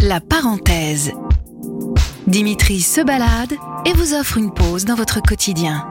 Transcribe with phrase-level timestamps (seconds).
[0.00, 1.12] La parenthèse.
[2.26, 5.88] Dimitri se balade et vous offre une pause dans votre quotidien.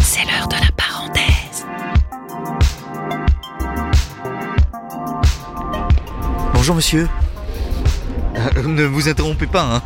[0.00, 1.66] C'est l'heure de la parenthèse.
[6.54, 7.08] Bonjour monsieur.
[8.36, 9.82] Euh, ne vous interrompez pas, hein.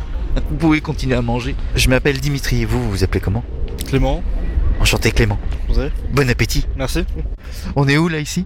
[0.49, 1.55] Vous pouvez continuer à manger.
[1.75, 3.43] Je m'appelle Dimitri et vous, vous vous appelez comment?
[3.87, 4.23] Clément,
[4.79, 5.37] Enchanté Clément.
[5.69, 6.65] vous avez Bon appétit.
[6.75, 7.05] Merci.
[7.75, 8.45] On est où là ici?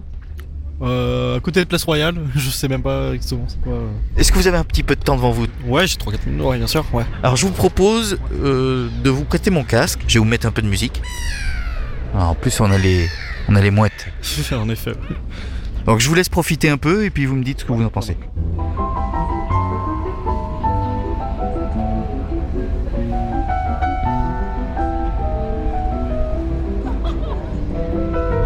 [0.82, 3.72] Euh, à côté de Place Royale, je sais même pas exactement c'est quoi.
[3.74, 3.88] euh.
[4.16, 5.46] Est-ce que vous avez un petit peu de temps devant vous?
[5.66, 7.04] Ouais, j'ai 3-4 minutes, ouais, bien sûr, ouais.
[7.22, 10.00] Alors je vous propose euh, de vous prêter mon casque.
[10.08, 11.02] Je vais vous mettre un peu de musique.
[12.14, 13.06] Ah, en plus on a les,
[13.48, 14.08] on a les mouettes.
[14.52, 14.92] en effet.
[15.84, 17.84] Donc je vous laisse profiter un peu et puis vous me dites ce que vous
[17.84, 18.16] en pensez.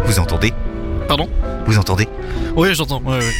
[0.05, 0.53] Vous entendez?
[1.07, 1.29] Pardon
[1.65, 2.07] Vous entendez
[2.55, 3.31] Oui, j'entends, ouais, ouais.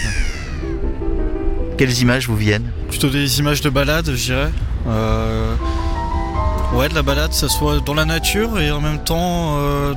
[1.78, 4.52] Quelles images vous viennent Plutôt des images de balade, je dirais.
[4.88, 5.54] Euh...
[6.74, 9.58] Ouais, de la balade, ça soit dans la nature et en même temps.
[9.60, 9.94] Euh...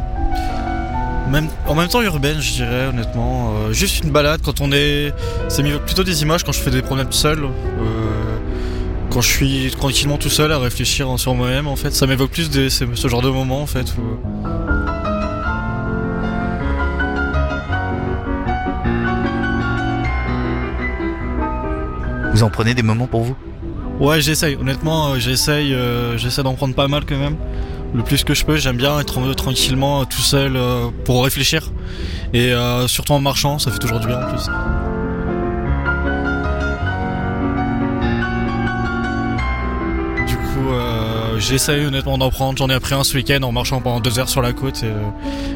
[1.30, 3.52] Même, en même temps urbaine, je dirais, honnêtement.
[3.52, 5.12] Euh, juste une balade quand on est.
[5.48, 7.44] Ça m'évoque plutôt des images quand je fais des promenades seul.
[7.44, 7.48] Euh...
[9.11, 11.92] Quand je suis tranquillement tout seul à réfléchir sur moi-même, en fait.
[11.92, 13.94] Ça m'évoque plus des, ce ce genre de moment, en fait.
[13.98, 14.48] où-
[22.32, 23.36] Vous en prenez des moments pour vous?
[24.00, 24.54] Ouais, j'essaye.
[24.54, 27.36] Honnêtement, euh, j'essaye, euh, j'essaie d'en prendre pas mal quand même.
[27.94, 28.56] Le plus que je peux.
[28.56, 30.58] J'aime bien être tranquillement euh, tout seul
[31.04, 31.72] pour réfléchir.
[32.34, 32.52] Et
[32.86, 34.44] surtout en marchant, ça fait toujours du bien en plus.
[40.26, 40.68] Du coup,
[41.38, 42.58] j'essaye honnêtement d'en prendre.
[42.58, 44.84] J'en ai appris un ce week-end en marchant pendant deux heures sur la côte.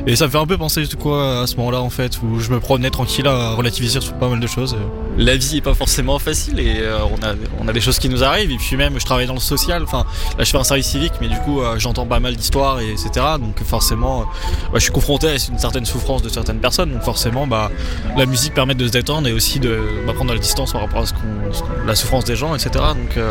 [0.06, 2.58] Et, ça me fait un peu penser à ce moment-là en fait, où je me
[2.58, 4.74] promenais tranquille à relativiser sur pas mal de choses.
[5.18, 8.08] La vie est pas forcément facile et euh, on a on a des choses qui
[8.08, 8.50] nous arrivent.
[8.50, 9.82] Et puis même je travaille dans le social.
[9.82, 10.04] Enfin
[10.38, 12.90] là je fais un service civique mais du coup euh, j'entends pas mal d'histoires et
[12.92, 14.24] etc donc forcément euh,
[14.66, 16.92] bah, je suis confronté à une certaine souffrance de certaines personnes.
[16.92, 17.70] Donc forcément bah
[18.16, 20.80] la musique permet de se détendre et aussi de bah, prendre de la distance par
[20.80, 23.30] rapport à ce qu'on ce qu'on- la souffrance des gens etc donc euh,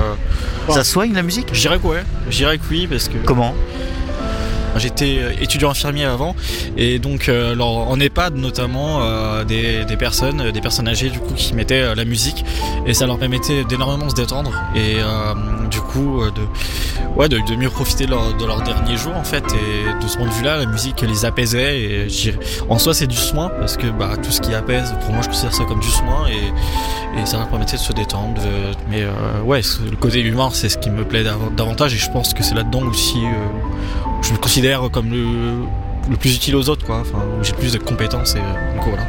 [0.70, 1.48] Ça soigne la musique?
[1.54, 2.04] Je dirais que ouais.
[2.30, 3.54] Je dirais que oui parce que Comment?
[4.78, 6.36] J'étais euh, étudiant infirmier avant
[6.78, 11.34] et donc euh, en EHPAD notamment euh, des, des personnes, des personnes âgées du coup
[11.34, 12.46] qui mettaient la musique
[12.86, 14.98] et ça leur permettait d'énormément se détendre et
[15.70, 16.42] du coup de
[17.18, 20.18] ouais de, mieux profiter de leur, de leur dernier jour en fait et de ce
[20.18, 22.08] point de vue-là la musique les apaisait et
[22.70, 25.28] en soi c'est du soin parce que bah tout ce qui apaise pour moi je
[25.28, 28.42] considère ça comme du soin et, ça leur permettait de se détendre
[28.90, 29.04] mais
[29.44, 32.42] ouais le côté humain c'est ce qui me plaît dav- davantage et je pense que
[32.42, 33.20] c'est là-dedans aussi
[34.22, 35.66] je me considère comme le,
[36.10, 37.00] le plus utile aux autres, quoi.
[37.02, 39.04] Enfin, j'ai plus de compétences et euh, du coup voilà.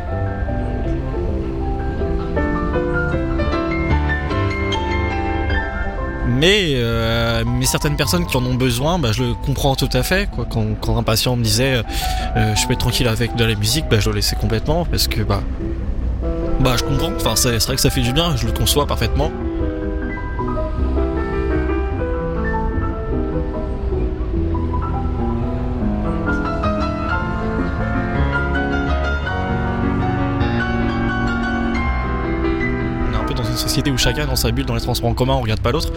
[6.29, 10.03] Mais, euh, mais certaines personnes qui en ont besoin, bah, je le comprends tout à
[10.03, 10.29] fait.
[10.29, 10.45] Quoi.
[10.51, 11.83] Quand, un patient me disait
[12.37, 15.07] euh, je peux être tranquille avec de la musique, bah, je le laissais complètement parce
[15.07, 15.43] que bah,
[16.61, 17.13] bah je comprends.
[17.15, 19.31] Enfin, c'est vrai que ça fait du bien, je le conçois parfaitement.
[33.73, 35.73] Société où chacun est dans sa bulle, dans les transports en commun, on regarde pas
[35.73, 35.91] l'autre.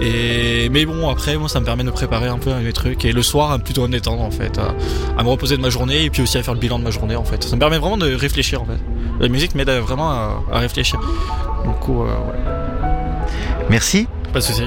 [0.00, 3.12] Et mais bon, après, moi, ça me permet de préparer un peu mes trucs et
[3.12, 4.74] le soir, à plutôt à me détendre en fait, à,
[5.18, 6.90] à me reposer de ma journée et puis aussi à faire le bilan de ma
[6.90, 7.44] journée en fait.
[7.44, 8.78] Ça me permet vraiment de réfléchir en fait.
[9.20, 10.98] La musique m'aide vraiment à, à réfléchir.
[11.64, 14.08] Du coup, euh, ouais, Merci.
[14.32, 14.62] pas de souci.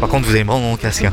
[0.00, 1.04] Par contre, vous allez me rendre mon casque.
[1.04, 1.12] hein.